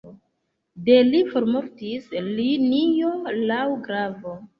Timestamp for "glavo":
3.85-4.35